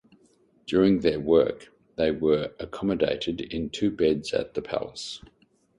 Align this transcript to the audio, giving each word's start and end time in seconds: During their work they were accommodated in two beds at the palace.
During 0.65 1.01
their 1.01 1.19
work 1.19 1.71
they 1.95 2.09
were 2.09 2.53
accommodated 2.59 3.39
in 3.39 3.69
two 3.69 3.91
beds 3.91 4.33
at 4.33 4.55
the 4.55 4.61
palace. 4.63 5.21